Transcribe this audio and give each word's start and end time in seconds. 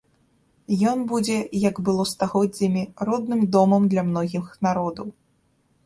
Ён 0.91 1.03
будзе, 1.11 1.37
як 1.67 1.75
было 1.91 2.07
стагоддзямі, 2.13 2.83
родным 3.11 3.47
домам 3.57 3.81
для 3.93 4.01
многіх 4.13 4.53
народаў. 4.69 5.07